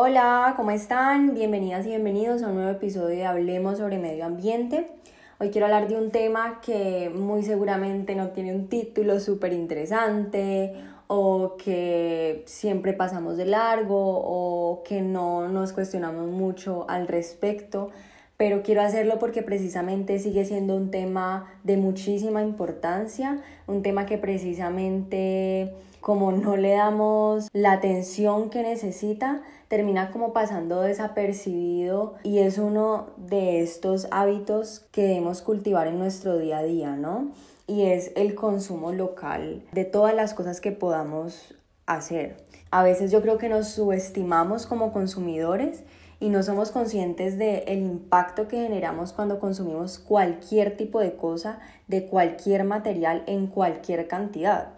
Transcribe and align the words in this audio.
Hola, 0.00 0.54
¿cómo 0.56 0.70
están? 0.70 1.34
Bienvenidas 1.34 1.84
y 1.84 1.88
bienvenidos 1.88 2.44
a 2.44 2.50
un 2.50 2.54
nuevo 2.54 2.70
episodio 2.70 3.08
de 3.08 3.26
Hablemos 3.26 3.78
sobre 3.78 3.98
Medio 3.98 4.26
Ambiente. 4.26 4.92
Hoy 5.40 5.50
quiero 5.50 5.66
hablar 5.66 5.88
de 5.88 5.96
un 5.96 6.12
tema 6.12 6.60
que 6.64 7.10
muy 7.12 7.42
seguramente 7.42 8.14
no 8.14 8.28
tiene 8.28 8.54
un 8.54 8.68
título 8.68 9.18
súper 9.18 9.52
interesante 9.52 10.72
o 11.08 11.56
que 11.56 12.44
siempre 12.46 12.92
pasamos 12.92 13.36
de 13.36 13.46
largo 13.46 13.96
o 13.98 14.84
que 14.84 15.02
no 15.02 15.48
nos 15.48 15.72
cuestionamos 15.72 16.28
mucho 16.28 16.88
al 16.88 17.08
respecto, 17.08 17.90
pero 18.36 18.62
quiero 18.62 18.82
hacerlo 18.82 19.18
porque 19.18 19.42
precisamente 19.42 20.20
sigue 20.20 20.44
siendo 20.44 20.76
un 20.76 20.92
tema 20.92 21.52
de 21.64 21.76
muchísima 21.76 22.40
importancia, 22.40 23.42
un 23.66 23.82
tema 23.82 24.06
que 24.06 24.16
precisamente 24.16 25.74
como 26.00 26.30
no 26.32 26.56
le 26.56 26.70
damos 26.70 27.48
la 27.52 27.72
atención 27.72 28.50
que 28.50 28.62
necesita, 28.62 29.42
termina 29.68 30.10
como 30.10 30.32
pasando 30.32 30.80
desapercibido 30.80 32.14
y 32.22 32.38
es 32.38 32.58
uno 32.58 33.10
de 33.16 33.60
estos 33.60 34.08
hábitos 34.10 34.86
que 34.90 35.02
debemos 35.02 35.42
cultivar 35.42 35.86
en 35.86 35.98
nuestro 35.98 36.38
día 36.38 36.58
a 36.58 36.62
día, 36.62 36.96
¿no? 36.96 37.30
Y 37.66 37.82
es 37.82 38.12
el 38.16 38.34
consumo 38.34 38.92
local 38.92 39.62
de 39.72 39.84
todas 39.84 40.14
las 40.14 40.32
cosas 40.32 40.60
que 40.60 40.72
podamos 40.72 41.54
hacer. 41.86 42.36
A 42.70 42.82
veces 42.82 43.10
yo 43.10 43.22
creo 43.22 43.38
que 43.38 43.48
nos 43.48 43.68
subestimamos 43.68 44.66
como 44.66 44.92
consumidores 44.92 45.84
y 46.20 46.30
no 46.30 46.42
somos 46.42 46.70
conscientes 46.70 47.38
del 47.38 47.62
el 47.66 47.78
impacto 47.80 48.48
que 48.48 48.62
generamos 48.62 49.12
cuando 49.12 49.38
consumimos 49.38 49.98
cualquier 49.98 50.76
tipo 50.76 51.00
de 51.00 51.14
cosa, 51.14 51.60
de 51.86 52.06
cualquier 52.06 52.64
material, 52.64 53.22
en 53.26 53.46
cualquier 53.46 54.08
cantidad. 54.08 54.70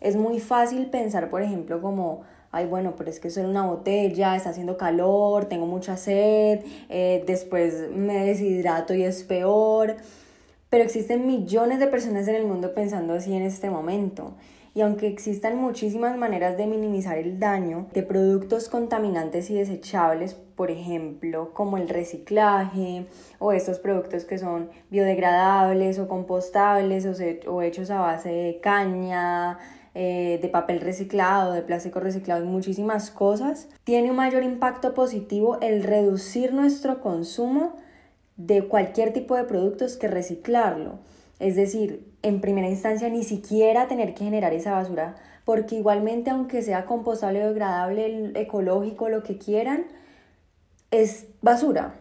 Es 0.00 0.16
muy 0.16 0.40
fácil 0.40 0.90
pensar, 0.90 1.30
por 1.30 1.42
ejemplo, 1.42 1.80
como, 1.80 2.22
ay, 2.52 2.66
bueno, 2.66 2.94
pero 2.96 3.10
es 3.10 3.20
que 3.20 3.30
soy 3.30 3.44
una 3.44 3.66
botella, 3.66 4.36
está 4.36 4.50
haciendo 4.50 4.76
calor, 4.76 5.46
tengo 5.46 5.66
mucha 5.66 5.96
sed, 5.96 6.60
eh, 6.88 7.24
después 7.26 7.90
me 7.94 8.24
deshidrato 8.24 8.94
y 8.94 9.02
es 9.02 9.22
peor. 9.24 9.96
Pero 10.70 10.84
existen 10.84 11.26
millones 11.26 11.78
de 11.78 11.86
personas 11.86 12.28
en 12.28 12.34
el 12.34 12.44
mundo 12.44 12.74
pensando 12.74 13.14
así 13.14 13.34
en 13.34 13.42
este 13.42 13.70
momento. 13.70 14.34
Y 14.74 14.82
aunque 14.82 15.08
existan 15.08 15.56
muchísimas 15.56 16.16
maneras 16.16 16.56
de 16.56 16.66
minimizar 16.66 17.18
el 17.18 17.40
daño 17.40 17.86
de 17.94 18.02
productos 18.02 18.68
contaminantes 18.68 19.50
y 19.50 19.54
desechables, 19.54 20.34
por 20.34 20.70
ejemplo, 20.70 21.52
como 21.54 21.78
el 21.78 21.88
reciclaje 21.88 23.06
o 23.38 23.52
estos 23.52 23.78
productos 23.78 24.24
que 24.24 24.38
son 24.38 24.70
biodegradables 24.90 25.98
o 25.98 26.06
compostables 26.06 27.06
o, 27.06 27.50
o 27.50 27.62
hechos 27.62 27.90
a 27.90 28.00
base 28.00 28.28
de 28.28 28.60
caña, 28.60 29.58
eh, 30.00 30.38
de 30.40 30.48
papel 30.48 30.80
reciclado, 30.80 31.52
de 31.52 31.62
plástico 31.62 31.98
reciclado 31.98 32.44
y 32.44 32.46
muchísimas 32.46 33.10
cosas, 33.10 33.66
tiene 33.82 34.10
un 34.10 34.16
mayor 34.16 34.44
impacto 34.44 34.94
positivo 34.94 35.58
el 35.60 35.82
reducir 35.82 36.54
nuestro 36.54 37.00
consumo 37.00 37.74
de 38.36 38.68
cualquier 38.68 39.12
tipo 39.12 39.34
de 39.34 39.42
productos 39.42 39.96
que 39.96 40.06
reciclarlo. 40.06 41.00
Es 41.40 41.56
decir, 41.56 42.06
en 42.22 42.40
primera 42.40 42.68
instancia 42.68 43.08
ni 43.08 43.24
siquiera 43.24 43.88
tener 43.88 44.14
que 44.14 44.22
generar 44.22 44.52
esa 44.52 44.70
basura, 44.70 45.16
porque 45.44 45.74
igualmente 45.74 46.30
aunque 46.30 46.62
sea 46.62 46.84
compostable, 46.84 47.40
biodegradable, 47.40 48.30
ecológico, 48.40 49.08
lo 49.08 49.24
que 49.24 49.36
quieran, 49.36 49.86
es 50.92 51.26
basura. 51.42 51.94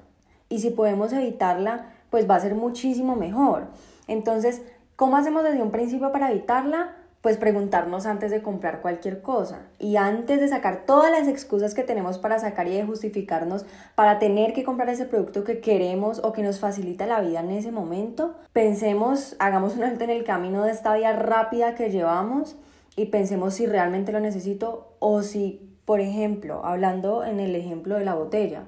Y 0.49 0.59
si 0.59 0.69
podemos 0.69 1.13
evitarla, 1.13 1.93
pues 2.11 2.29
va 2.29 2.35
a 2.35 2.41
ser 2.41 2.53
muchísimo 2.53 3.15
mejor. 3.15 3.69
Entonces, 4.07 4.61
¿cómo 4.95 5.17
hacemos 5.17 5.43
desde 5.43 5.63
un 5.63 5.71
principio 5.71 6.11
para 6.11 6.29
evitarla? 6.29 6.86
Pues 7.27 7.35
preguntarnos 7.35 8.05
antes 8.05 8.31
de 8.31 8.41
comprar 8.41 8.79
cualquier 8.79 9.21
cosa. 9.21 9.63
Y 9.79 9.97
antes 9.97 10.39
de 10.39 10.47
sacar 10.47 10.85
todas 10.85 11.11
las 11.11 11.27
excusas 11.27 11.73
que 11.73 11.83
tenemos 11.83 12.19
para 12.19 12.39
sacar 12.39 12.69
y 12.69 12.77
de 12.77 12.85
justificarnos 12.85 13.65
para 13.95 14.17
tener 14.17 14.53
que 14.53 14.63
comprar 14.63 14.87
ese 14.87 15.03
producto 15.03 15.43
que 15.43 15.59
queremos 15.59 16.21
o 16.23 16.31
que 16.31 16.41
nos 16.41 16.61
facilita 16.61 17.05
la 17.05 17.19
vida 17.19 17.41
en 17.41 17.51
ese 17.51 17.69
momento, 17.69 18.35
pensemos, 18.53 19.35
hagamos 19.39 19.75
un 19.75 19.83
alto 19.83 20.05
en 20.05 20.11
el 20.11 20.23
camino 20.23 20.63
de 20.63 20.71
esta 20.71 20.95
vía 20.95 21.11
rápida 21.11 21.75
que 21.75 21.89
llevamos 21.89 22.55
y 22.95 23.07
pensemos 23.07 23.55
si 23.55 23.65
realmente 23.65 24.13
lo 24.13 24.21
necesito 24.21 24.95
o 24.99 25.21
si, 25.21 25.77
por 25.83 25.99
ejemplo, 25.99 26.63
hablando 26.63 27.25
en 27.25 27.41
el 27.41 27.57
ejemplo 27.57 27.97
de 27.97 28.05
la 28.05 28.13
botella, 28.13 28.63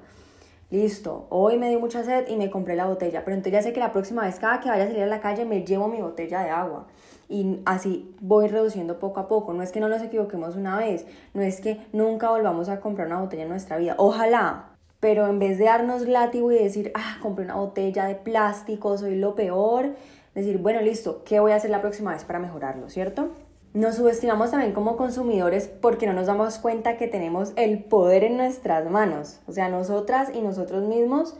listo, 0.70 1.26
hoy 1.30 1.58
me 1.58 1.68
dio 1.68 1.80
mucha 1.80 2.04
sed 2.04 2.28
y 2.28 2.36
me 2.36 2.50
compré 2.50 2.76
la 2.76 2.86
botella, 2.86 3.24
pero 3.24 3.36
entonces 3.36 3.52
ya 3.52 3.62
sé 3.62 3.72
que 3.72 3.80
la 3.80 3.92
próxima 3.92 4.22
vez 4.22 4.38
cada 4.38 4.60
que 4.60 4.68
vaya 4.68 4.84
a 4.84 4.86
salir 4.86 5.02
a 5.02 5.06
la 5.06 5.20
calle 5.20 5.44
me 5.44 5.64
llevo 5.64 5.88
mi 5.88 6.00
botella 6.00 6.42
de 6.42 6.50
agua 6.50 6.86
y 7.28 7.60
así 7.64 8.14
voy 8.20 8.48
reduciendo 8.48 8.98
poco 8.98 9.20
a 9.20 9.28
poco. 9.28 9.52
No 9.52 9.62
es 9.62 9.72
que 9.72 9.80
no 9.80 9.88
nos 9.88 10.02
equivoquemos 10.02 10.56
una 10.56 10.76
vez, 10.76 11.06
no 11.32 11.42
es 11.42 11.60
que 11.60 11.80
nunca 11.92 12.28
volvamos 12.28 12.68
a 12.68 12.80
comprar 12.80 13.06
una 13.06 13.20
botella 13.20 13.44
en 13.44 13.48
nuestra 13.48 13.78
vida. 13.78 13.94
Ojalá, 13.98 14.70
pero 14.98 15.26
en 15.28 15.38
vez 15.38 15.56
de 15.58 15.64
darnos 15.64 16.02
látigo 16.02 16.50
y 16.52 16.56
decir, 16.56 16.92
ah, 16.94 17.18
compré 17.22 17.44
una 17.44 17.54
botella 17.54 18.06
de 18.06 18.16
plástico, 18.16 18.98
soy 18.98 19.16
lo 19.16 19.34
peor, 19.34 19.94
decir, 20.34 20.58
bueno, 20.58 20.80
listo, 20.82 21.22
¿qué 21.24 21.40
voy 21.40 21.52
a 21.52 21.56
hacer 21.56 21.70
la 21.70 21.80
próxima 21.80 22.12
vez 22.12 22.24
para 22.24 22.40
mejorarlo, 22.40 22.90
cierto? 22.90 23.30
Nos 23.72 23.94
subestimamos 23.94 24.50
también 24.50 24.72
como 24.72 24.96
consumidores 24.96 25.68
porque 25.68 26.04
no 26.04 26.12
nos 26.12 26.26
damos 26.26 26.58
cuenta 26.58 26.96
que 26.96 27.06
tenemos 27.06 27.52
el 27.54 27.84
poder 27.84 28.24
en 28.24 28.36
nuestras 28.36 28.90
manos. 28.90 29.38
O 29.46 29.52
sea, 29.52 29.68
nosotras 29.68 30.30
y 30.34 30.40
nosotros 30.40 30.82
mismos 30.82 31.36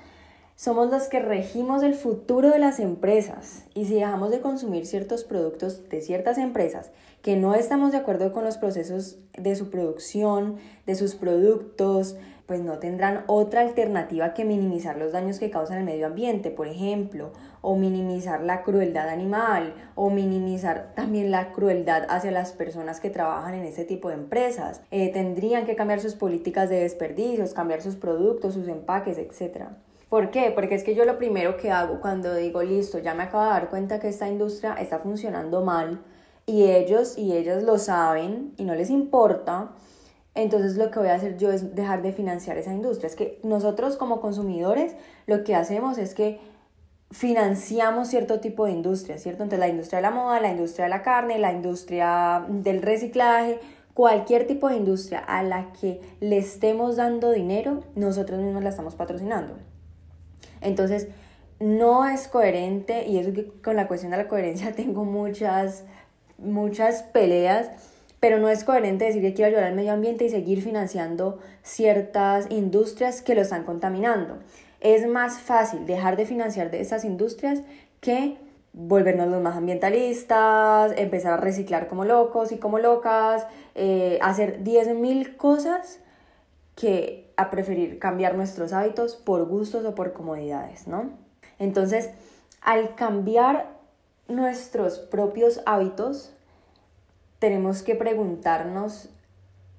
somos 0.55 0.91
los 0.91 1.09
que 1.09 1.19
regimos 1.19 1.83
el 1.83 1.95
futuro 1.95 2.51
de 2.51 2.61
las 2.61 2.79
empresas 2.79 3.65
y 3.75 3.87
si 3.87 3.95
dejamos 3.95 4.31
de 4.31 4.41
consumir 4.41 4.87
ciertos 4.87 5.25
productos 5.25 5.89
de 5.89 6.03
ciertas 6.03 6.39
empresas 6.39 6.93
que 7.21 7.35
no 7.35 7.57
estamos 7.57 7.91
de 7.91 7.99
acuerdo 7.99 8.33
con 8.33 8.45
los 8.45 8.59
procesos 8.59 9.19
de 9.37 9.57
su 9.57 9.69
producción, 9.71 10.57
de 10.87 10.95
sus 10.95 11.17
productos, 11.17 12.15
pues 12.47 12.61
no 12.61 12.79
tendrán 12.79 13.25
otra 13.27 13.63
alternativa 13.63 14.35
que 14.35 14.45
minimizar 14.45 14.97
los 14.99 15.13
daños 15.13 15.41
que 15.41 15.51
causan 15.51 15.79
el 15.79 15.85
medio 15.85 16.07
ambiente, 16.07 16.51
por 16.51 16.69
ejemplo, 16.69 17.33
o 17.61 17.77
minimizar 17.77 18.43
la 18.43 18.63
crueldad 18.63 19.09
animal, 19.09 19.75
o 19.95 20.11
minimizar 20.11 20.93
también 20.95 21.31
la 21.31 21.53
crueldad 21.53 22.07
hacia 22.09 22.31
las 22.31 22.53
personas 22.53 23.01
que 23.01 23.11
trabajan 23.11 23.55
en 23.55 23.65
este 23.65 23.85
tipo 23.85 24.09
de 24.09 24.15
empresas. 24.15 24.81
Eh, 24.91 25.13
tendrían 25.13 25.67
que 25.67 25.77
cambiar 25.77 26.01
sus 26.01 26.15
políticas 26.15 26.69
de 26.69 26.81
desperdicios, 26.81 27.55
cambiar 27.55 27.83
sus 27.83 27.97
productos, 27.97 28.55
sus 28.55 28.69
empaques, 28.69 29.19
etcétera. 29.19 29.77
¿Por 30.09 30.31
qué? 30.31 30.51
Porque 30.53 30.75
es 30.75 30.83
que 30.83 30.95
yo 30.95 31.05
lo 31.05 31.19
primero 31.19 31.57
que 31.57 31.71
hago 31.71 32.01
cuando 32.01 32.35
digo, 32.35 32.63
listo, 32.63 32.99
ya 32.99 33.15
me 33.15 33.23
acabo 33.25 33.45
de 33.45 33.51
dar 33.51 33.71
cuenta 33.71 34.01
que 34.01 34.09
esta 34.09 34.29
industria 34.29 34.75
está 34.75 34.99
funcionando 34.99 35.63
mal 35.63 36.03
y 36.47 36.65
ellos 36.65 37.17
y 37.17 37.33
ellas 37.33 37.63
lo 37.63 37.79
saben 37.79 38.53
y 38.57 38.65
no 38.65 38.75
les 38.75 38.91
importa, 38.91 39.71
entonces 40.35 40.77
lo 40.77 40.91
que 40.91 40.99
voy 40.99 41.09
a 41.09 41.15
hacer 41.15 41.37
yo 41.37 41.53
es 41.53 41.75
dejar 41.75 42.03
de 42.03 42.13
financiar 42.13 42.57
esa 42.57 42.73
industria. 42.73 43.09
Es 43.09 43.17
que 43.17 43.39
nosotros 43.43 43.97
como 43.97 44.21
consumidores 44.21 44.97
lo 45.27 45.45
que 45.45 45.55
hacemos 45.55 45.99
es 45.99 46.15
que 46.15 46.41
financiamos 47.11 48.09
cierto 48.09 48.41
tipo 48.41 48.67
de 48.67 48.73
industria, 48.73 49.19
¿cierto? 49.19 49.43
Entonces 49.43 49.59
la 49.59 49.69
industria 49.69 49.99
de 49.99 50.03
la 50.03 50.11
moda, 50.11 50.41
la 50.41 50.51
industria 50.51 50.85
de 50.85 50.91
la 50.91 51.03
carne, 51.03 51.39
la 51.39 51.53
industria 51.53 52.45
del 52.49 52.83
reciclaje, 52.83 53.59
cualquier 53.95 54.47
tipo 54.47 54.69
de 54.69 54.77
industria 54.77 55.19
a 55.19 55.43
la 55.43 55.73
que 55.73 56.01
le 56.21 56.39
estemos 56.39 56.97
dando 56.97 57.33
dinero, 57.33 57.83
nosotros 57.97 58.41
mismos 58.41 58.63
la 58.63 58.71
estamos 58.71 58.95
patrocinando. 58.95 59.57
Entonces, 60.61 61.09
no 61.59 62.07
es 62.07 62.29
coherente 62.29 63.07
y 63.07 63.19
eso 63.19 63.33
que 63.33 63.47
con 63.63 63.77
la 63.77 63.89
cuestión 63.89 64.13
de 64.13 64.17
la 64.17 64.29
coherencia 64.29 64.73
tengo 64.77 65.05
muchas, 65.05 65.85
muchas 66.39 67.03
peleas, 67.03 67.71
pero 68.21 68.39
no 68.39 68.49
es 68.49 68.65
coherente 68.65 69.07
decir 69.07 69.23
que 69.23 69.35
quiero 69.35 69.49
ayudar 69.49 69.65
al 69.65 69.75
medio 69.75 69.93
ambiente 69.93 70.25
y 70.27 70.31
seguir 70.31 70.63
financiando 70.63 71.39
ciertas 71.63 72.47
industrias 72.51 73.23
que 73.23 73.35
lo 73.35 73.41
están 73.41 73.65
contaminando. 73.65 74.39
Es 74.81 75.07
más 75.07 75.41
fácil 75.41 75.87
dejar 75.87 76.17
de 76.17 76.27
financiar 76.27 76.71
de 76.71 76.81
esas 76.81 77.05
industrias 77.05 77.63
que 78.01 78.39
volvernos 78.73 79.29
los 79.29 79.43
más 79.43 79.57
ambientalistas, 79.57 80.93
empezar 80.97 81.35
a 81.35 81.37
reciclar 81.37 81.89
como 81.89 82.05
locos 82.05 82.53
y 82.53 82.59
como 82.59 82.79
locas, 82.79 83.47
eh, 83.75 84.19
hacer 84.23 84.63
10.000 84.63 85.37
cosas 85.37 86.01
que 86.77 87.31
a 87.37 87.51
preferir 87.51 87.99
cambiar 87.99 88.37
nuestros 88.37 88.73
hábitos 88.73 89.17
por 89.17 89.45
gustos 89.47 89.85
o 89.85 89.95
por 89.95 90.13
comodidades, 90.13 90.87
¿no? 90.87 91.11
Entonces, 91.59 92.11
al 92.63 92.95
cambiar 92.95 93.79
nuestros 94.29 94.99
propios 94.99 95.61
hábitos, 95.67 96.33
tenemos 97.39 97.83
que 97.83 97.97
preguntarnos 97.97 99.09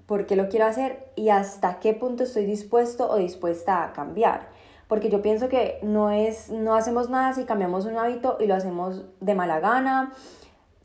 por 0.06 0.26
qué 0.26 0.36
lo 0.36 0.50
quiero 0.50 0.66
hacer 0.66 1.08
y 1.16 1.30
hasta 1.30 1.80
qué 1.80 1.94
punto 1.94 2.24
estoy 2.24 2.46
dispuesto 2.46 3.10
o 3.10 3.18
dispuesta 3.18 3.84
a 3.84 3.94
cambiar. 3.94 4.50
Porque 4.92 5.10
yo 5.10 5.22
pienso 5.22 5.48
que 5.48 5.80
no 5.84 6.12
es, 6.12 6.50
no 6.50 6.76
hacemos 6.76 7.10
nada 7.10 7.32
si 7.32 7.46
cambiamos 7.46 7.86
un 7.86 7.96
hábito 7.96 8.36
y 8.42 8.46
lo 8.46 8.56
hacemos 8.56 9.06
de 9.22 9.36
mala 9.36 9.62
gana, 9.62 10.12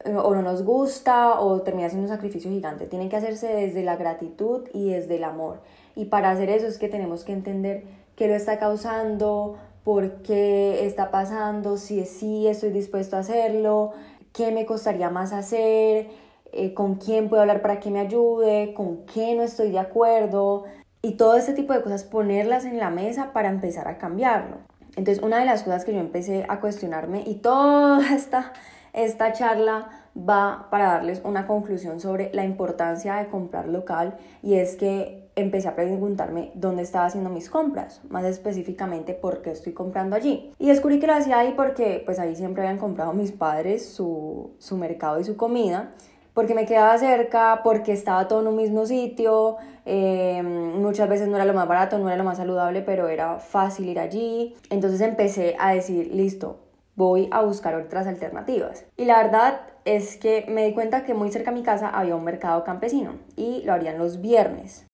o 0.05 0.33
no 0.33 0.43
nos 0.43 0.63
gusta, 0.63 1.41
o 1.41 1.63
termina 1.63 1.89
siendo 1.89 2.07
un 2.07 2.15
sacrificio 2.15 2.49
gigante. 2.49 2.87
Tiene 2.87 3.09
que 3.09 3.17
hacerse 3.17 3.49
desde 3.49 3.83
la 3.83 3.97
gratitud 3.97 4.69
y 4.73 4.91
desde 4.91 5.17
el 5.17 5.25
amor. 5.25 5.59
Y 5.97 6.05
para 6.05 6.31
hacer 6.31 6.51
eso 6.51 6.69
es 6.69 6.79
que 6.79 6.89
tenemos 6.89 7.25
que 7.25 7.33
entender 7.33 7.83
qué 8.15 8.29
lo 8.29 8.37
está 8.37 8.61
causando, 8.61 9.57
por 9.83 10.23
qué 10.23 10.87
está 10.87 11.11
pasando, 11.11 11.77
si 11.77 12.05
sí 12.05 12.47
estoy 12.47 12.71
dispuesto 12.71 13.17
a 13.17 13.19
hacerlo, 13.19 13.91
qué 14.33 14.53
me 14.53 14.67
costaría 14.67 15.11
más 15.11 15.33
hacer, 15.33 16.11
eh, 16.53 16.75
con 16.75 16.95
quién 16.95 17.29
puedo 17.29 17.43
hablar 17.43 17.61
para 17.61 17.81
que 17.81 17.91
me 17.91 17.99
ayude, 17.99 18.73
con 18.73 18.99
qué 19.07 19.35
no 19.35 19.43
estoy 19.43 19.73
de 19.73 19.81
acuerdo 19.81 20.63
y 21.07 21.13
todo 21.13 21.37
ese 21.37 21.53
tipo 21.53 21.73
de 21.73 21.83
cosas 21.83 22.03
ponerlas 22.03 22.65
en 22.65 22.79
la 22.79 22.91
mesa 22.91 23.33
para 23.33 23.49
empezar 23.49 23.87
a 23.87 23.97
cambiarlo. 23.97 24.57
Entonces 24.97 25.23
una 25.23 25.39
de 25.39 25.45
las 25.45 25.63
cosas 25.63 25.85
que 25.85 25.93
yo 25.93 26.01
empecé 26.01 26.45
a 26.49 26.59
cuestionarme 26.59 27.23
y 27.25 27.37
toda 27.37 28.13
esta, 28.13 28.53
esta 28.93 29.33
charla 29.33 29.89
va 30.17 30.67
para 30.69 30.87
darles 30.87 31.21
una 31.23 31.47
conclusión 31.47 32.01
sobre 32.01 32.33
la 32.35 32.45
importancia 32.45 33.15
de 33.17 33.29
comprar 33.29 33.69
local 33.69 34.17
y 34.43 34.55
es 34.55 34.75
que 34.75 35.31
empecé 35.37 35.69
a 35.69 35.77
preguntarme 35.77 36.51
dónde 36.55 36.83
estaba 36.83 37.05
haciendo 37.05 37.31
mis 37.31 37.51
compras, 37.51 38.01
más 38.09 38.25
específicamente 38.25 39.15
por 39.15 39.43
qué 39.43 39.53
estoy 39.53 39.75
comprando 39.75 40.17
allí. 40.17 40.53
Y 40.59 40.67
descubrí 40.67 40.99
que 40.99 41.07
lo 41.07 41.15
hacía 41.15 41.39
ahí 41.39 41.53
porque 41.57 42.03
pues 42.05 42.19
ahí 42.19 42.35
siempre 42.35 42.63
habían 42.63 42.79
comprado 42.79 43.13
mis 43.13 43.31
padres 43.31 43.89
su, 43.89 44.57
su 44.59 44.77
mercado 44.77 45.21
y 45.21 45.25
su 45.25 45.37
comida 45.37 45.93
porque 46.37 46.55
me 46.55 46.67
quedaba 46.67 46.99
cerca, 46.99 47.63
porque 47.65 47.93
estaba 47.93 48.29
todo 48.29 48.43
en 48.43 48.49
un 48.49 48.57
mismo 48.57 48.85
sitio, 48.85 49.57
eh, 49.87 50.43
muchas 50.43 51.09
veces 51.09 51.29
no 51.29 51.37
era 51.37 51.47
lo 51.47 51.55
más 51.55 51.67
barato, 51.67 51.99
no 51.99 52.09
era 52.09 52.19
lo 52.19 52.25
más 52.25 52.37
saludable, 52.37 52.83
pero 52.83 53.09
era 53.09 53.39
fácil 53.39 53.89
ir 53.89 53.99
allí. 53.99 54.55
Entonces 54.69 55.01
empecé 55.01 55.57
a 55.59 55.73
decir, 55.73 56.15
listo, 56.15 56.61
voy 56.95 57.31
a 57.33 57.41
buscar 57.41 57.75
otras 57.75 58.07
alternativas. 58.07 58.85
Y 58.99 59.07
la 59.07 59.23
verdad 59.23 59.63
es 59.87 60.19
que 60.19 60.45
me 60.47 60.67
di 60.67 60.75
cuenta 60.75 61.05
que 61.05 61.15
muy 61.15 61.33
cerca 61.33 61.53
de 61.53 61.57
mi 61.57 61.63
casa 61.63 61.89
había 61.89 62.15
un 62.15 62.25
mercado 62.25 62.65
campesino 62.65 63.15
y 63.35 63.63
lo 63.63 63.73
harían 63.73 63.97
los 63.97 64.21
viernes. 64.21 64.87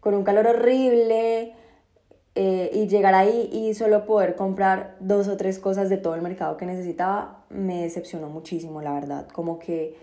Con 0.00 0.14
un 0.14 0.24
calor 0.24 0.48
horrible, 0.48 1.54
eh, 2.34 2.70
y 2.72 2.86
llegar 2.88 3.14
ahí 3.14 3.50
y 3.52 3.74
solo 3.74 4.06
poder 4.06 4.36
comprar 4.36 4.96
dos 5.00 5.28
o 5.28 5.36
tres 5.36 5.58
cosas 5.58 5.90
de 5.90 5.98
todo 5.98 6.14
el 6.14 6.22
mercado 6.22 6.56
que 6.56 6.64
necesitaba 6.64 7.44
me 7.50 7.82
decepcionó 7.82 8.28
muchísimo, 8.28 8.80
la 8.80 8.94
verdad. 8.94 9.28
Como 9.28 9.58
que 9.58 9.96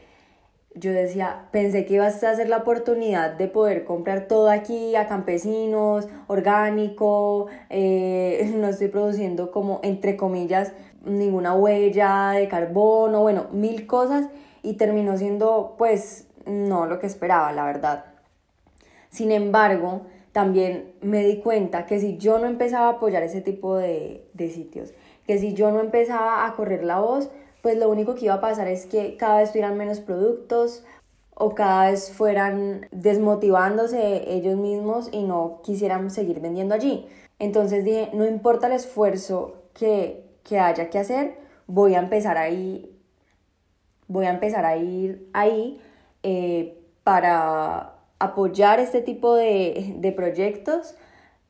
yo 0.76 0.92
decía, 0.92 1.48
pensé 1.52 1.86
que 1.86 1.96
iba 1.96 2.06
a 2.06 2.12
ser 2.12 2.48
la 2.48 2.58
oportunidad 2.58 3.34
de 3.34 3.48
poder 3.48 3.84
comprar 3.84 4.28
todo 4.28 4.50
aquí 4.50 4.96
a 4.96 5.08
campesinos, 5.08 6.08
orgánico, 6.28 7.48
eh, 7.70 8.52
no 8.56 8.68
estoy 8.68 8.90
produciendo 8.90 9.52
como, 9.52 9.80
entre 9.84 10.16
comillas, 10.16 10.74
ninguna 11.04 11.54
huella 11.56 12.31
de 12.31 12.48
carbono, 12.48 13.22
bueno, 13.22 13.48
mil 13.52 13.88
cosas 13.88 14.28
y 14.62 14.74
terminó 14.74 15.18
siendo 15.18 15.76
pues 15.78 16.28
no 16.46 16.86
lo 16.86 17.00
que 17.00 17.08
esperaba, 17.08 17.52
la 17.54 17.66
verdad. 17.66 18.06
Sin 19.10 19.31
embargo, 19.31 20.02
también 20.40 20.94
me 21.02 21.26
di 21.26 21.42
cuenta 21.42 21.86
que 21.86 22.00
si 22.00 22.18
yo 22.18 22.40
no 22.40 22.48
empezaba 22.48 22.86
a 22.86 22.92
apoyar 22.92 23.24
ese 23.24 23.42
tipo 23.42 23.76
de, 23.76 24.26
de 24.34 24.50
sitios, 24.50 24.94
que 25.28 25.38
si 25.38 25.54
yo 25.54 25.70
no 25.70 25.82
empezaba 25.82 26.46
a 26.46 26.56
correr 26.56 26.86
la 26.86 27.02
voz, 27.02 27.30
pues 27.62 27.78
lo 27.78 27.90
único 27.90 28.16
que 28.16 28.24
iba 28.24 28.36
a 28.36 28.40
pasar 28.40 28.70
es 28.70 28.86
que 28.86 29.18
cada 29.18 29.40
vez 29.40 29.50
tuvieran 29.52 29.78
menos 29.78 30.00
productos 30.00 30.86
o 31.36 31.56
cada 31.56 31.92
vez 31.92 32.14
fueran 32.14 32.88
desmotivándose 32.92 34.34
ellos 34.34 34.56
mismos 34.56 35.10
y 35.12 35.24
no 35.24 35.60
quisieran 35.62 36.10
seguir 36.10 36.40
vendiendo 36.40 36.74
allí. 36.74 37.06
Entonces 37.38 37.84
dije, 37.84 38.10
no 38.14 38.26
importa 38.26 38.68
el 38.68 38.74
esfuerzo 38.74 39.64
que, 39.74 40.24
que 40.46 40.58
haya 40.58 40.90
que 40.90 41.00
hacer, 41.00 41.36
voy 41.68 41.96
a 41.96 42.00
empezar 42.00 42.38
ahí, 42.38 42.98
voy 44.08 44.26
a 44.26 44.30
empezar 44.30 44.64
a 44.64 44.78
ir 44.78 45.30
ahí 45.34 45.82
eh, 46.24 46.82
para 47.04 47.99
apoyar 48.19 48.80
este 48.80 49.01
tipo 49.01 49.36
de, 49.36 50.13
proyectos 50.16 50.95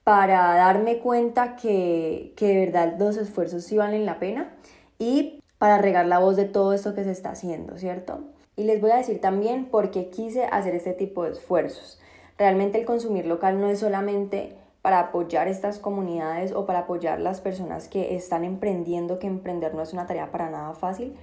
para 0.04 0.56
darme 0.56 1.00
cuenta 1.00 1.56
que, 1.56 2.34
que, 2.36 2.48
de 2.48 2.66
verdad 2.66 2.96
los 2.98 3.18
esfuerzos 3.18 3.64
sí 3.64 3.78
valen 3.78 4.06
la 4.06 4.20
pena 4.20 4.54
y 4.98 5.42
para 5.58 5.78
regar 5.78 6.06
la 6.06 6.20
voz 6.20 6.36
de 6.36 6.46
todo 6.46 6.74
esto 6.74 6.96
que 6.96 7.04
se 7.04 7.12
está 7.12 7.32
haciendo, 7.32 7.78
¿cierto? 7.78 8.22
Y 8.56 8.64
les 8.64 8.82
voy 8.82 8.92
a 8.92 8.98
decir 8.98 9.22
también 9.22 9.66
por 9.66 9.92
qué 9.92 10.10
quise 10.10 10.46
hacer 10.46 10.76
este 10.76 10.94
tipo 10.94 11.24
de 11.24 11.32
esfuerzos. 11.32 12.00
Realmente 12.38 12.80
el 12.80 12.86
consumir 12.86 13.26
local 13.26 13.60
no 13.60 13.70
es 13.70 13.80
solamente 13.80 14.56
para 14.82 15.00
apoyar 15.00 15.48
estas 15.48 15.80
comunidades 15.80 16.54
o 16.54 16.66
para 16.66 16.80
apoyar 16.80 17.20
las 17.20 17.42
personas 17.42 17.88
que 17.88 18.16
están 18.16 18.44
emprendiendo, 18.46 19.20
que 19.20 19.28
emprender 19.28 19.76
no 19.76 19.82
es 19.82 19.94
una 19.94 20.08
tarea 20.08 20.32
para 20.32 20.50
nada 20.50 20.74
fácil, 20.74 21.16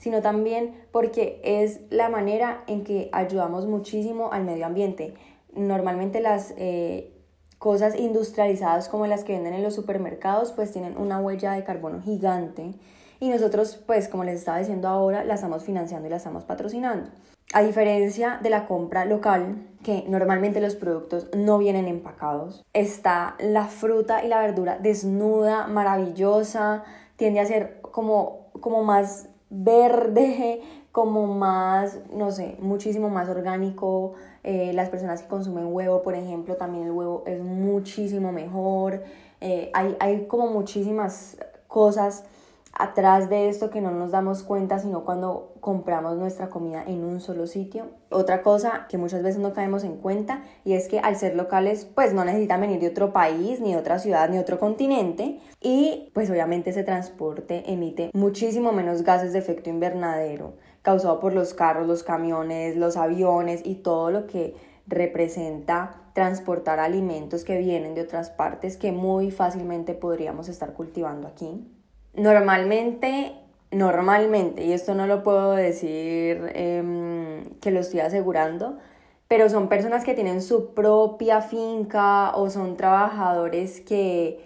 sino 0.00 0.22
también 0.22 0.74
porque 0.90 1.40
es 1.44 1.80
la 1.90 2.08
manera 2.08 2.64
en 2.66 2.84
que 2.84 3.10
ayudamos 3.12 3.66
muchísimo 3.66 4.32
al 4.32 4.44
medio 4.44 4.66
ambiente. 4.66 5.14
Normalmente 5.54 6.20
las 6.20 6.54
eh, 6.56 7.12
cosas 7.58 7.94
industrializadas 7.94 8.88
como 8.88 9.06
las 9.06 9.24
que 9.24 9.34
venden 9.34 9.52
en 9.54 9.62
los 9.62 9.74
supermercados 9.74 10.52
pues 10.52 10.72
tienen 10.72 10.96
una 10.96 11.20
huella 11.20 11.52
de 11.52 11.64
carbono 11.64 12.00
gigante 12.00 12.72
y 13.20 13.28
nosotros 13.28 13.78
pues 13.86 14.08
como 14.08 14.24
les 14.24 14.38
estaba 14.38 14.58
diciendo 14.58 14.88
ahora 14.88 15.22
la 15.22 15.34
estamos 15.34 15.64
financiando 15.64 16.08
y 16.08 16.10
la 16.10 16.16
estamos 16.16 16.44
patrocinando. 16.44 17.10
A 17.52 17.62
diferencia 17.62 18.38
de 18.40 18.48
la 18.48 18.64
compra 18.64 19.04
local, 19.04 19.66
que 19.82 20.04
normalmente 20.06 20.60
los 20.60 20.76
productos 20.76 21.26
no 21.36 21.58
vienen 21.58 21.88
empacados, 21.88 22.64
está 22.72 23.34
la 23.40 23.66
fruta 23.66 24.24
y 24.24 24.28
la 24.28 24.40
verdura 24.40 24.78
desnuda, 24.78 25.66
maravillosa, 25.66 26.84
tiende 27.16 27.40
a 27.40 27.46
ser 27.46 27.80
como, 27.80 28.52
como 28.60 28.84
más 28.84 29.29
verde, 29.50 30.62
como 30.92 31.26
más, 31.26 31.98
no 32.12 32.30
sé, 32.30 32.56
muchísimo 32.60 33.10
más 33.10 33.28
orgánico. 33.28 34.14
Eh, 34.42 34.72
las 34.72 34.88
personas 34.88 35.22
que 35.22 35.28
consumen 35.28 35.66
huevo, 35.66 36.02
por 36.02 36.14
ejemplo, 36.14 36.56
también 36.56 36.84
el 36.84 36.92
huevo 36.92 37.24
es 37.26 37.40
muchísimo 37.42 38.32
mejor. 38.32 39.02
Eh, 39.40 39.70
hay, 39.74 39.96
hay 40.00 40.26
como 40.26 40.46
muchísimas 40.48 41.36
cosas 41.68 42.24
atrás 42.72 43.28
de 43.28 43.48
esto 43.48 43.70
que 43.70 43.80
no 43.80 43.90
nos 43.90 44.10
damos 44.10 44.42
cuenta 44.42 44.78
sino 44.78 45.04
cuando 45.04 45.54
compramos 45.60 46.16
nuestra 46.16 46.48
comida 46.48 46.82
en 46.86 47.04
un 47.04 47.20
solo 47.20 47.46
sitio. 47.46 47.88
Otra 48.10 48.42
cosa 48.42 48.86
que 48.88 48.98
muchas 48.98 49.22
veces 49.22 49.40
no 49.40 49.52
caemos 49.52 49.84
en 49.84 49.96
cuenta 49.96 50.42
y 50.64 50.72
es 50.72 50.88
que 50.88 51.00
al 51.00 51.16
ser 51.16 51.36
locales 51.36 51.84
pues 51.84 52.14
no 52.14 52.24
necesitan 52.24 52.60
venir 52.60 52.80
de 52.80 52.88
otro 52.88 53.12
país, 53.12 53.60
ni 53.60 53.72
de 53.72 53.78
otra 53.78 53.98
ciudad, 53.98 54.28
ni 54.30 54.38
otro 54.38 54.58
continente 54.58 55.40
y 55.60 56.10
pues 56.14 56.30
obviamente 56.30 56.70
ese 56.70 56.84
transporte 56.84 57.70
emite 57.70 58.10
muchísimo 58.14 58.72
menos 58.72 59.02
gases 59.02 59.32
de 59.32 59.40
efecto 59.40 59.68
invernadero 59.70 60.54
causado 60.82 61.20
por 61.20 61.34
los 61.34 61.52
carros, 61.52 61.86
los 61.86 62.02
camiones, 62.02 62.76
los 62.76 62.96
aviones 62.96 63.60
y 63.64 63.76
todo 63.76 64.10
lo 64.10 64.26
que 64.26 64.54
representa 64.86 66.00
transportar 66.14 66.80
alimentos 66.80 67.44
que 67.44 67.58
vienen 67.58 67.94
de 67.94 68.02
otras 68.02 68.30
partes 68.30 68.76
que 68.76 68.92
muy 68.92 69.30
fácilmente 69.30 69.94
podríamos 69.94 70.48
estar 70.48 70.72
cultivando 70.72 71.28
aquí. 71.28 71.64
Normalmente, 72.14 73.34
normalmente, 73.70 74.64
y 74.64 74.72
esto 74.72 74.94
no 74.94 75.06
lo 75.06 75.22
puedo 75.22 75.52
decir 75.52 76.50
em, 76.54 77.44
que 77.60 77.70
lo 77.70 77.80
estoy 77.80 78.00
asegurando, 78.00 78.78
pero 79.28 79.48
son 79.48 79.68
personas 79.68 80.04
que 80.04 80.14
tienen 80.14 80.42
su 80.42 80.74
propia 80.74 81.40
finca 81.40 82.32
o 82.34 82.50
son 82.50 82.76
trabajadores 82.76 83.80
que 83.80 84.44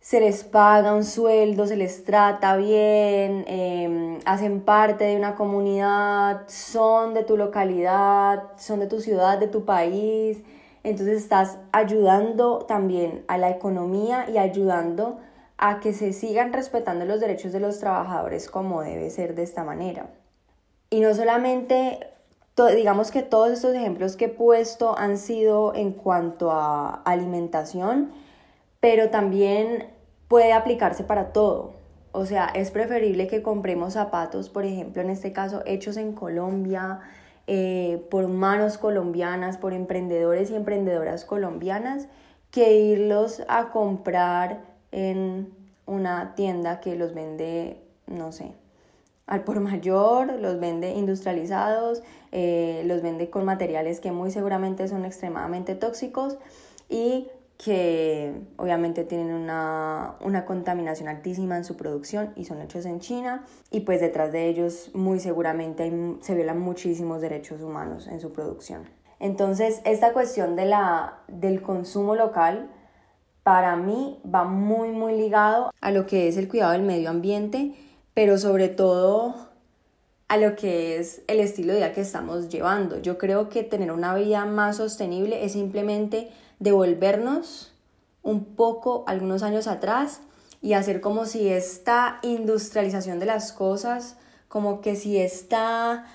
se 0.00 0.20
les 0.20 0.44
paga 0.44 0.94
un 0.94 1.04
sueldo, 1.04 1.66
se 1.66 1.76
les 1.76 2.04
trata 2.04 2.56
bien, 2.56 3.44
em, 3.48 4.20
hacen 4.26 4.60
parte 4.60 5.04
de 5.04 5.16
una 5.16 5.34
comunidad, 5.34 6.42
son 6.46 7.14
de 7.14 7.24
tu 7.24 7.36
localidad, 7.36 8.44
son 8.56 8.80
de 8.80 8.86
tu 8.86 9.00
ciudad, 9.00 9.38
de 9.38 9.48
tu 9.48 9.64
país. 9.64 10.42
Entonces 10.84 11.22
estás 11.22 11.58
ayudando 11.72 12.58
también 12.58 13.24
a 13.28 13.38
la 13.38 13.50
economía 13.50 14.26
y 14.30 14.38
ayudando 14.38 15.18
a 15.58 15.80
que 15.80 15.92
se 15.92 16.12
sigan 16.12 16.52
respetando 16.52 17.04
los 17.04 17.20
derechos 17.20 17.52
de 17.52 17.60
los 17.60 17.78
trabajadores 17.78 18.48
como 18.48 18.82
debe 18.82 19.10
ser 19.10 19.34
de 19.34 19.42
esta 19.42 19.64
manera. 19.64 20.08
Y 20.90 21.00
no 21.00 21.14
solamente, 21.14 22.06
digamos 22.76 23.10
que 23.10 23.22
todos 23.22 23.50
estos 23.50 23.74
ejemplos 23.74 24.16
que 24.16 24.26
he 24.26 24.28
puesto 24.28 24.98
han 24.98 25.18
sido 25.18 25.74
en 25.74 25.92
cuanto 25.92 26.50
a 26.50 27.02
alimentación, 27.04 28.12
pero 28.80 29.10
también 29.10 29.88
puede 30.28 30.52
aplicarse 30.52 31.04
para 31.04 31.32
todo. 31.32 31.74
O 32.12 32.26
sea, 32.26 32.46
es 32.54 32.70
preferible 32.70 33.26
que 33.26 33.42
compremos 33.42 33.94
zapatos, 33.94 34.48
por 34.48 34.64
ejemplo, 34.64 35.02
en 35.02 35.10
este 35.10 35.32
caso, 35.32 35.62
hechos 35.66 35.96
en 35.96 36.12
Colombia, 36.12 37.00
eh, 37.46 38.06
por 38.10 38.28
manos 38.28 38.78
colombianas, 38.78 39.58
por 39.58 39.72
emprendedores 39.72 40.50
y 40.50 40.54
emprendedoras 40.54 41.24
colombianas, 41.24 42.06
que 42.50 42.76
irlos 42.76 43.42
a 43.48 43.70
comprar 43.70 44.73
en 44.94 45.52
una 45.86 46.36
tienda 46.36 46.80
que 46.80 46.94
los 46.94 47.14
vende, 47.14 47.82
no 48.06 48.30
sé, 48.30 48.52
al 49.26 49.42
por 49.42 49.58
mayor, 49.60 50.32
los 50.40 50.60
vende 50.60 50.92
industrializados, 50.92 52.02
eh, 52.30 52.82
los 52.86 53.02
vende 53.02 53.28
con 53.28 53.44
materiales 53.44 53.98
que 54.00 54.12
muy 54.12 54.30
seguramente 54.30 54.86
son 54.86 55.04
extremadamente 55.04 55.74
tóxicos 55.74 56.38
y 56.88 57.28
que 57.58 58.34
obviamente 58.56 59.04
tienen 59.04 59.32
una, 59.32 60.16
una, 60.20 60.44
contaminación 60.44 61.08
altísima 61.08 61.56
en 61.56 61.64
su 61.64 61.76
producción 61.76 62.32
y 62.36 62.44
son 62.44 62.60
hechos 62.60 62.84
en 62.84 63.00
China 63.00 63.44
y 63.70 63.80
pues 63.80 64.00
detrás 64.00 64.32
de 64.32 64.48
ellos 64.48 64.90
muy 64.92 65.20
seguramente 65.20 65.90
se 66.20 66.34
violan 66.34 66.60
muchísimos 66.60 67.20
derechos 67.20 67.62
humanos 67.62 68.06
en 68.06 68.20
su 68.20 68.32
producción. 68.32 68.84
Entonces 69.20 69.80
esta 69.84 70.12
cuestión 70.12 70.54
de 70.56 70.66
la, 70.66 71.20
del 71.28 71.62
consumo 71.62 72.14
local 72.14 72.68
para 73.44 73.76
mí 73.76 74.18
va 74.24 74.44
muy 74.44 74.90
muy 74.90 75.16
ligado 75.16 75.70
a 75.80 75.90
lo 75.92 76.06
que 76.06 76.26
es 76.26 76.36
el 76.36 76.48
cuidado 76.48 76.72
del 76.72 76.82
medio 76.82 77.10
ambiente, 77.10 77.74
pero 78.14 78.38
sobre 78.38 78.68
todo 78.68 79.34
a 80.28 80.38
lo 80.38 80.56
que 80.56 80.98
es 80.98 81.22
el 81.28 81.38
estilo 81.38 81.72
de 81.72 81.80
vida 81.80 81.92
que 81.92 82.00
estamos 82.00 82.48
llevando. 82.48 82.98
Yo 82.98 83.18
creo 83.18 83.50
que 83.50 83.62
tener 83.62 83.92
una 83.92 84.14
vida 84.14 84.46
más 84.46 84.78
sostenible 84.78 85.44
es 85.44 85.52
simplemente 85.52 86.30
devolvernos 86.58 87.72
un 88.22 88.56
poco 88.56 89.04
algunos 89.06 89.42
años 89.42 89.66
atrás 89.66 90.22
y 90.62 90.72
hacer 90.72 91.02
como 91.02 91.26
si 91.26 91.48
esta 91.48 92.20
industrialización 92.22 93.18
de 93.18 93.26
las 93.26 93.52
cosas, 93.52 94.16
como 94.48 94.80
que 94.80 94.96
si 94.96 95.18
esta 95.18 96.06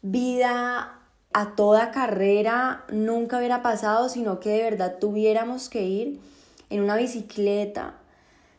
vida 0.00 0.98
a 1.34 1.54
toda 1.54 1.90
carrera 1.90 2.84
nunca 2.90 3.36
hubiera 3.36 3.62
pasado, 3.62 4.08
sino 4.08 4.40
que 4.40 4.48
de 4.48 4.62
verdad 4.62 4.96
tuviéramos 4.98 5.68
que 5.68 5.82
ir 5.82 6.20
en 6.70 6.82
una 6.82 6.96
bicicleta 6.96 7.94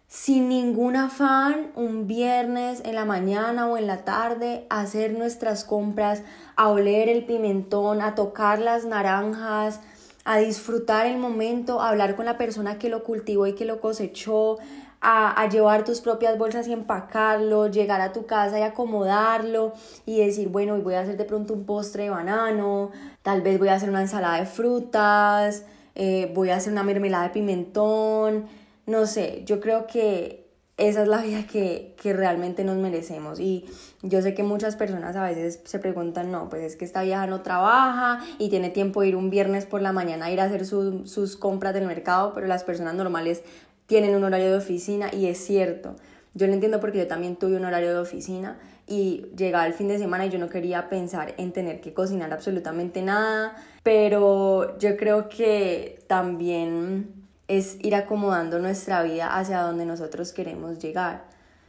sin 0.09 0.49
ningún 0.49 0.95
afán 0.95 1.71
un 1.75 2.07
viernes 2.07 2.81
en 2.83 2.95
la 2.95 3.05
mañana 3.05 3.67
o 3.67 3.77
en 3.77 3.85
la 3.85 4.05
tarde 4.05 4.65
a 4.71 4.81
hacer 4.81 5.13
nuestras 5.13 5.63
compras, 5.63 6.23
a 6.55 6.69
oler 6.69 7.09
el 7.09 7.25
pimentón, 7.25 8.01
a 8.01 8.15
tocar 8.15 8.57
las 8.57 8.85
naranjas, 8.85 9.81
a 10.25 10.37
disfrutar 10.37 11.05
el 11.05 11.17
momento, 11.17 11.79
a 11.79 11.89
hablar 11.89 12.15
con 12.15 12.25
la 12.25 12.39
persona 12.39 12.79
que 12.79 12.89
lo 12.89 13.03
cultivó 13.03 13.45
y 13.45 13.53
que 13.53 13.65
lo 13.65 13.79
cosechó, 13.79 14.57
a, 15.01 15.47
llevar 15.47 15.85
tus 15.85 16.01
propias 16.01 16.37
bolsas 16.37 16.67
y 16.67 16.73
empacarlo, 16.73 17.67
llegar 17.67 18.01
a 18.01 18.11
tu 18.11 18.25
casa 18.25 18.59
y 18.59 18.63
acomodarlo 18.63 19.73
y 20.05 20.19
decir, 20.25 20.49
bueno, 20.49 20.73
hoy 20.73 20.81
voy 20.81 20.95
a 20.95 21.01
hacer 21.01 21.17
de 21.17 21.23
pronto 21.23 21.53
un 21.53 21.65
postre 21.65 22.03
de 22.03 22.09
banano, 22.09 22.91
tal 23.21 23.41
vez 23.41 23.59
voy 23.59 23.69
a 23.69 23.75
hacer 23.75 23.89
una 23.89 24.01
ensalada 24.01 24.39
de 24.39 24.45
frutas, 24.45 25.63
eh, 25.95 26.31
voy 26.33 26.49
a 26.49 26.55
hacer 26.55 26.71
una 26.71 26.83
mermelada 26.83 27.25
de 27.25 27.29
pimentón, 27.31 28.45
no 28.85 29.05
sé, 29.05 29.43
yo 29.45 29.59
creo 29.59 29.87
que 29.87 30.47
esa 30.77 31.01
es 31.01 31.07
la 31.07 31.21
vida 31.21 31.45
que, 31.45 31.93
que, 32.01 32.13
realmente 32.13 32.63
nos 32.63 32.77
merecemos. 32.77 33.39
Y 33.39 33.65
yo 34.01 34.21
sé 34.21 34.33
que 34.33 34.43
muchas 34.43 34.77
personas 34.77 35.15
a 35.15 35.23
veces 35.23 35.59
se 35.65 35.77
preguntan, 35.77 36.31
no, 36.31 36.49
pues 36.49 36.63
es 36.63 36.75
que 36.77 36.85
esta 36.85 37.03
vieja 37.03 37.27
no 37.27 37.41
trabaja 37.41 38.23
y 38.37 38.49
tiene 38.49 38.69
tiempo 38.69 39.01
de 39.01 39.09
ir 39.09 39.15
un 39.17 39.29
viernes 39.29 39.65
por 39.65 39.81
la 39.81 39.91
mañana 39.91 40.27
a 40.27 40.31
ir 40.31 40.39
a 40.39 40.45
hacer 40.45 40.65
sus 40.65 41.35
compras 41.35 41.73
del 41.73 41.85
mercado, 41.85 42.33
pero 42.33 42.47
las 42.47 42.63
personas 42.63 42.95
normales 42.95 43.43
tienen 43.87 44.15
un 44.15 44.23
horario 44.23 44.51
de 44.51 44.57
oficina 44.57 45.09
y 45.13 45.25
es 45.25 45.37
cierto. 45.37 45.95
Yo 46.33 46.47
lo 46.47 46.53
entiendo 46.53 46.79
porque 46.79 46.99
yo 46.99 47.07
también 47.07 47.35
tuve 47.35 47.57
un 47.57 47.65
horario 47.65 47.89
de 47.89 47.99
oficina 47.99 48.57
y 48.87 49.25
llegaba 49.35 49.65
el 49.65 49.73
fin 49.73 49.87
de 49.87 49.97
semana 49.97 50.25
y 50.25 50.29
yo 50.29 50.39
no 50.39 50.47
quería 50.47 50.89
pensar 50.89 51.33
en 51.37 51.51
tener 51.51 51.81
que 51.81 51.93
cocinar 51.93 52.31
absolutamente 52.31 53.01
nada, 53.01 53.55
pero 53.83 54.77
yo 54.79 54.97
creo 54.97 55.29
que 55.29 56.03
también 56.07 57.19
es 57.47 57.77
ir 57.81 57.95
acomodando 57.95 58.59
nuestra 58.59 59.03
vida 59.03 59.37
hacia 59.37 59.61
donde 59.61 59.85
nosotros 59.85 60.33
queremos 60.33 60.79
llegar. 60.79 61.25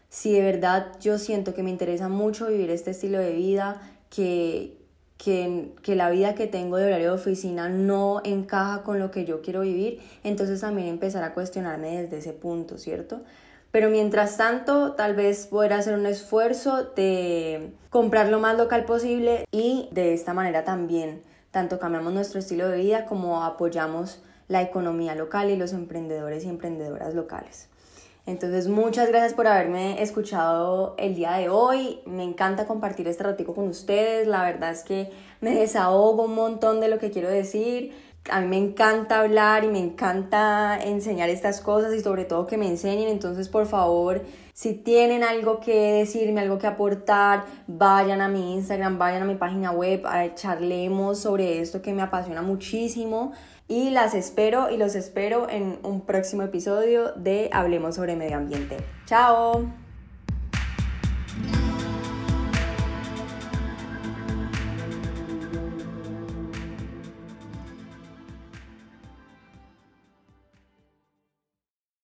Si 0.09 0.33
de 0.33 0.43
verdad 0.43 0.89
yo 1.01 1.19
siento 1.19 1.55
que 1.55 1.63
me 1.63 1.71
interesa 1.71 2.09
mucho 2.09 2.49
vivir 2.49 2.71
este 2.71 2.91
estilo 2.91 3.19
de 3.19 3.33
vida, 3.33 3.81
que, 4.11 4.77
que, 5.17 5.73
que, 5.83 5.95
la 5.95 6.11
vida 6.11 6.35
que 6.35 6.47
tengo 6.47 6.77
de 6.77 6.87
horario 6.87 7.11
de 7.11 7.15
oficina 7.15 7.69
no 7.69 8.21
encaja 8.25 8.83
con 8.83 8.99
lo 8.99 9.11
que 9.11 9.25
yo 9.25 9.41
quiero 9.41 9.61
vivir, 9.61 10.01
entonces 10.25 10.61
también 10.61 10.89
empezar 10.89 11.23
a 11.23 11.33
cuestionarme 11.33 12.03
desde 12.03 12.19
ese 12.19 12.33
punto, 12.33 12.77
¿cierto? 12.77 13.23
Pero 13.71 13.89
mientras 13.89 14.37
tanto, 14.37 14.93
tal 14.93 15.15
vez 15.15 15.47
poder 15.47 15.73
hacer 15.75 15.95
un 15.95 16.07
esfuerzo 16.07 16.85
de 16.97 17.73
comprar 17.89 18.29
lo 18.29 18.41
más 18.41 18.59
local 18.59 18.85
posible 18.85 19.45
y 19.53 19.89
de 19.93 20.13
esta 20.13 20.35
manera 20.35 20.65
también 20.65 21.23
tanto 21.51 21.79
cambiamos 21.79 22.13
nuestro 22.13 22.39
estilo 22.39 22.69
de 22.69 22.79
vida 22.79 23.07
como 23.07 23.43
apoyamos 23.45 24.23
la 24.49 24.63
economía 24.63 25.15
local 25.15 25.51
y 25.51 25.57
los 25.57 25.73
emprendedores 25.73 26.45
y 26.45 26.49
emprendedoras 26.49 27.15
locales. 27.15 27.69
Entonces, 28.27 28.69
muchas 28.69 29.09
gracias 29.09 29.35
por 29.35 29.47
haberme 29.47 30.03
escuchado 30.03 30.95
el 30.99 31.15
día 31.15 31.33
de 31.33 31.49
hoy. 31.49 32.01
Me 32.07 32.23
encanta 32.23 32.67
compartir 32.67 33.09
este 33.09 33.25
ratico 33.25 33.55
con 33.55 33.67
ustedes. 33.69 34.29
La 34.29 34.45
verdad 34.45 34.71
es 34.73 34.83
que 34.83 35.11
me 35.41 35.55
desahogo 35.55 36.25
un 36.25 36.35
montón 36.35 36.81
de 36.81 36.89
lo 36.89 36.99
que 36.99 37.11
quiero 37.11 37.29
decir. 37.31 37.93
A 38.31 38.41
mí 38.41 38.47
me 38.47 38.59
encanta 38.59 39.21
hablar 39.21 39.65
y 39.65 39.69
me 39.69 39.79
encanta 39.79 40.79
enseñar 40.81 41.31
estas 41.31 41.61
cosas 41.61 41.95
y 41.95 42.01
sobre 42.01 42.25
todo 42.25 42.47
que 42.47 42.59
me 42.59 42.69
enseñen. 42.69 43.09
Entonces, 43.09 43.49
por 43.49 43.67
favor, 43.67 44.23
si 44.61 44.75
tienen 44.75 45.25
algo 45.25 45.59
que 45.59 45.93
decirme, 45.93 46.43
algo 46.43 46.59
que 46.59 46.67
aportar, 46.67 47.47
vayan 47.67 48.21
a 48.21 48.29
mi 48.29 48.53
Instagram, 48.53 48.99
vayan 48.99 49.23
a 49.23 49.25
mi 49.25 49.37
página 49.37 49.71
web, 49.71 50.07
a 50.07 50.35
charlemos 50.35 51.19
sobre 51.21 51.61
esto 51.61 51.81
que 51.81 51.95
me 51.95 52.03
apasiona 52.03 52.43
muchísimo 52.43 53.33
y 53.69 53.89
las 53.89 54.13
espero 54.13 54.69
y 54.69 54.77
los 54.77 54.97
espero 54.97 55.49
en 55.49 55.79
un 55.83 56.03
próximo 56.03 56.43
episodio 56.43 57.13
de 57.13 57.49
Hablemos 57.55 57.95
sobre 57.95 58.17
Medio 58.17 58.37
Ambiente. 58.37 58.77
¡Chao! 59.07 59.90